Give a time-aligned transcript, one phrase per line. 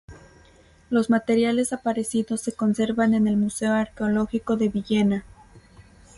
[0.89, 5.25] Los materiales aparecidos se conservan en el Museo Arqueológico de Villena.